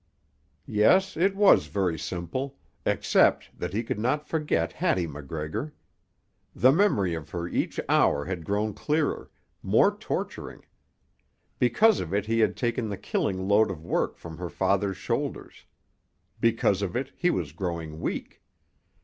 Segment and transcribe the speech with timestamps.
[0.65, 5.75] Yes, it was very simple—except that he could not forget Hattie MacGregor.
[6.55, 9.29] The memory of her each hour had grown clearer,
[9.61, 10.65] more torturing.
[11.59, 15.65] Because of it he had taken the killing load of work from her father's shoulders;
[16.39, 18.41] because of it he was growing weak.